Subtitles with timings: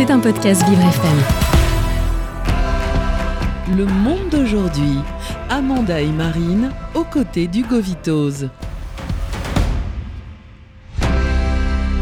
[0.00, 1.18] C'est un podcast Vivre FM.
[3.76, 4.96] Le monde d'aujourd'hui.
[5.50, 8.48] Amanda et Marine aux côtés du.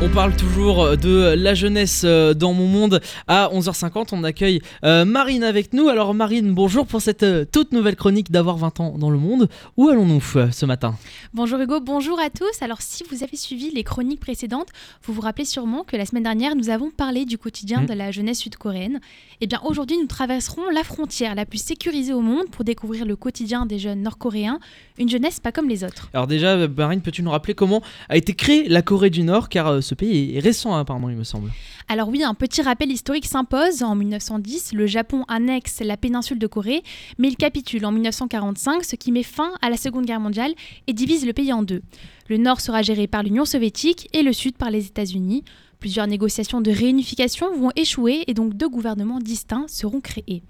[0.00, 3.00] On parle toujours de la jeunesse euh, dans mon monde.
[3.26, 5.88] À 11h50, on accueille euh, Marine avec nous.
[5.88, 9.48] Alors Marine, bonjour pour cette euh, toute nouvelle chronique d'avoir 20 ans dans le monde.
[9.76, 10.20] Où allons-nous
[10.52, 10.94] ce matin?
[11.34, 12.62] Bonjour Hugo, bonjour à tous.
[12.62, 14.68] Alors si vous avez suivi les chroniques précédentes,
[15.02, 17.86] vous vous rappelez sûrement que la semaine dernière, nous avons parlé du quotidien Mm.
[17.86, 19.00] de la jeunesse sud-coréenne.
[19.40, 23.16] Et bien aujourd'hui, nous traverserons la frontière la plus sécurisée au monde pour découvrir le
[23.16, 24.60] quotidien des jeunes nord-coréens,
[24.96, 26.08] une jeunesse pas comme les autres.
[26.14, 29.48] Alors déjà, Marine, peux-tu nous rappeler comment a été créée la Corée du Nord?
[29.48, 31.50] Car euh, ce pays est récent apparemment, il me semble.
[31.88, 33.82] Alors oui, un petit rappel historique s'impose.
[33.82, 36.82] En 1910, le Japon annexe la péninsule de Corée,
[37.18, 40.52] mais il capitule en 1945, ce qui met fin à la Seconde Guerre mondiale
[40.86, 41.82] et divise le pays en deux.
[42.28, 45.44] Le nord sera géré par l'Union soviétique et le sud par les États-Unis.
[45.80, 50.42] Plusieurs négociations de réunification vont échouer et donc deux gouvernements distincts seront créés.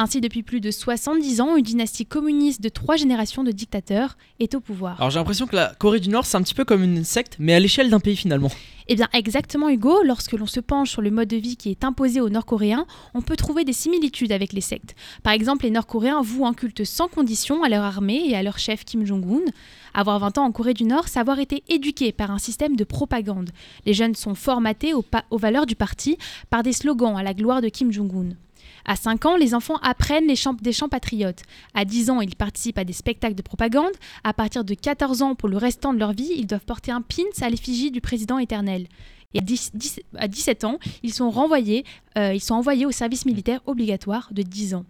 [0.00, 4.54] Ainsi, depuis plus de 70 ans, une dynastie communiste de trois générations de dictateurs est
[4.54, 4.94] au pouvoir.
[4.98, 7.34] Alors j'ai l'impression que la Corée du Nord, c'est un petit peu comme une secte,
[7.40, 8.48] mais à l'échelle d'un pays finalement.
[8.86, 11.82] Eh bien exactement Hugo, lorsque l'on se penche sur le mode de vie qui est
[11.82, 14.94] imposé aux Nord-Coréens, on peut trouver des similitudes avec les sectes.
[15.24, 18.60] Par exemple, les Nord-Coréens vouent un culte sans condition à leur armée et à leur
[18.60, 19.50] chef Kim Jong-un.
[19.94, 22.84] Avoir 20 ans en Corée du Nord, c'est avoir été éduqué par un système de
[22.84, 23.50] propagande.
[23.84, 26.18] Les jeunes sont formatés aux, aux valeurs du parti
[26.50, 28.36] par des slogans à la gloire de Kim Jong-un.
[28.84, 31.42] À 5 ans, les enfants apprennent les chants- des chants patriotes.
[31.74, 33.92] À 10 ans, ils participent à des spectacles de propagande.
[34.24, 37.02] À partir de 14 ans, pour le restant de leur vie, ils doivent porter un
[37.02, 38.86] pins à l'effigie du président éternel.
[39.34, 41.84] Et à 10 10 à 17 ans, ils sont renvoyés,
[42.16, 44.84] euh, envoyés au service militaire obligatoire de 10 ans.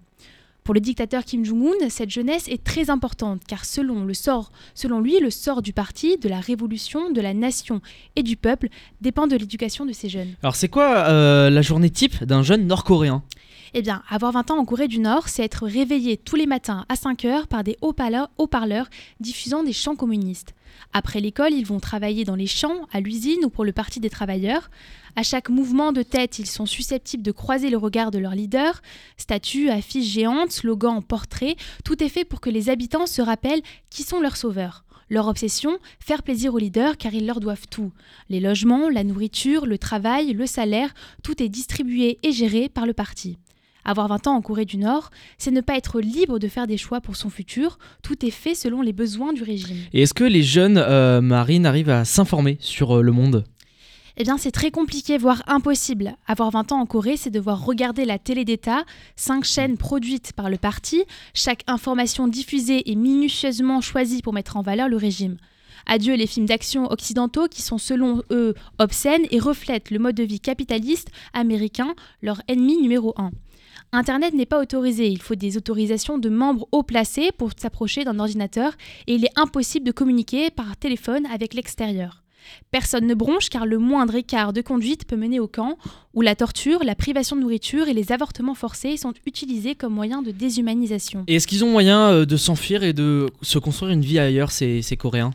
[0.62, 5.62] Pour le dictateur Kim Jong-un, cette jeunesse est très importante car selon lui, le sort
[5.62, 7.80] du parti, de la révolution, de la nation
[8.16, 8.68] et du peuple
[9.00, 10.34] dépend de l'éducation de ces jeunes.
[10.42, 13.22] Alors c'est quoi euh, la journée type d'un jeune nord-coréen?
[13.74, 16.86] Eh bien, avoir 20 ans en Corée du Nord, c'est être réveillé tous les matins
[16.88, 18.88] à 5 heures par des haut-parleurs
[19.20, 20.54] diffusant des chants communistes.
[20.92, 24.10] Après l'école, ils vont travailler dans les champs, à l'usine ou pour le Parti des
[24.10, 24.70] travailleurs.
[25.16, 28.80] À chaque mouvement de tête, ils sont susceptibles de croiser le regard de leur leader.
[29.16, 34.02] Statues, affiches géantes, slogans, portraits, tout est fait pour que les habitants se rappellent qui
[34.02, 34.84] sont leurs sauveurs.
[35.10, 37.92] Leur obsession, faire plaisir aux leaders car ils leur doivent tout.
[38.28, 40.92] Les logements, la nourriture, le travail, le salaire,
[41.22, 43.38] tout est distribué et géré par le parti.
[43.88, 46.76] Avoir 20 ans en Corée du Nord, c'est ne pas être libre de faire des
[46.76, 49.78] choix pour son futur, tout est fait selon les besoins du régime.
[49.94, 53.44] Et est-ce que les jeunes euh, marines arrivent à s'informer sur euh, le monde?
[54.18, 56.18] Eh bien, c'est très compliqué, voire impossible.
[56.26, 58.84] Avoir 20 ans en Corée, c'est devoir regarder la télé d'État,
[59.16, 64.62] cinq chaînes produites par le parti, chaque information diffusée est minutieusement choisie pour mettre en
[64.62, 65.38] valeur le régime.
[65.86, 70.24] Adieu les films d'action occidentaux qui sont selon eux obscènes et reflètent le mode de
[70.24, 73.30] vie capitaliste américain, leur ennemi numéro un.
[73.92, 78.18] Internet n'est pas autorisé, il faut des autorisations de membres haut placés pour s'approcher d'un
[78.18, 78.74] ordinateur
[79.06, 82.22] et il est impossible de communiquer par téléphone avec l'extérieur.
[82.70, 85.78] Personne ne bronche car le moindre écart de conduite peut mener au camp
[86.12, 90.20] où la torture, la privation de nourriture et les avortements forcés sont utilisés comme moyen
[90.20, 91.24] de déshumanisation.
[91.26, 94.50] Et est-ce qu'ils ont moyen euh, de s'enfuir et de se construire une vie ailleurs,
[94.50, 95.32] ces, ces Coréens?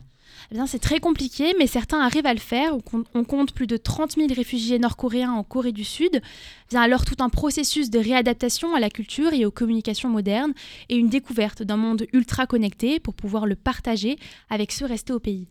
[0.51, 2.75] Eh c'est très compliqué, mais certains arrivent à le faire.
[2.75, 6.21] On compte, on compte plus de 30 000 réfugiés nord-coréens en Corée du Sud.
[6.69, 10.53] Vient alors tout un processus de réadaptation à la culture et aux communications modernes
[10.89, 14.17] et une découverte d'un monde ultra connecté pour pouvoir le partager
[14.49, 15.47] avec ceux restés au pays.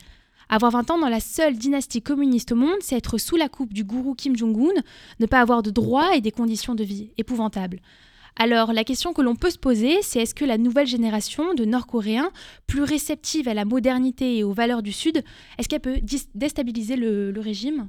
[0.48, 3.72] Avoir 20 ans dans la seule dynastie communiste au monde, c'est être sous la coupe
[3.72, 4.82] du gourou Kim Jong-un,
[5.18, 7.80] ne pas avoir de droits et des conditions de vie épouvantables.
[8.36, 11.64] Alors la question que l'on peut se poser, c'est est-ce que la nouvelle génération de
[11.64, 12.30] Nord-Coréens,
[12.66, 15.22] plus réceptive à la modernité et aux valeurs du Sud,
[15.58, 16.00] est-ce qu'elle peut
[16.34, 17.88] déstabiliser le, régime?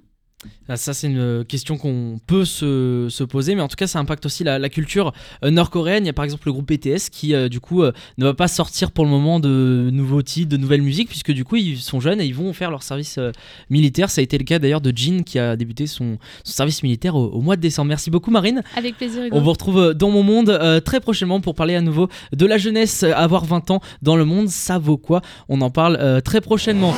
[0.75, 4.25] Ça, c'est une question qu'on peut se, se poser, mais en tout cas, ça impacte
[4.25, 5.11] aussi la, la culture
[5.43, 6.03] euh, nord-coréenne.
[6.05, 8.33] Il y a par exemple le groupe BTS qui, euh, du coup, euh, ne va
[8.33, 11.77] pas sortir pour le moment de nouveaux titres, de nouvelles musiques, puisque du coup, ils
[11.79, 13.31] sont jeunes et ils vont faire leur service euh,
[13.69, 14.09] militaire.
[14.09, 17.15] Ça a été le cas d'ailleurs de Jin qui a débuté son, son service militaire
[17.15, 17.89] au, au mois de décembre.
[17.89, 18.63] Merci beaucoup, Marine.
[18.77, 19.35] Avec plaisir, Hugo.
[19.35, 22.45] On vous retrouve euh, dans mon monde euh, très prochainement pour parler à nouveau de
[22.45, 23.03] la jeunesse.
[23.03, 25.21] Euh, Avoir 20 ans dans le monde, ça vaut quoi?
[25.49, 26.93] On en parle euh, très prochainement.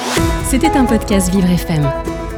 [0.45, 2.14] C'était un podcast Vivre FM.